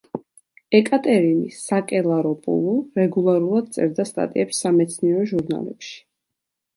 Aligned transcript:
ეკატერინი 0.77 1.51
საკელაროპულუ 1.57 2.73
რეგულარულად 2.99 3.67
წერდა 3.77 4.05
სტატიებს 4.13 4.63
სამეცნიერო 4.65 5.27
ჟურნალებში. 5.33 5.93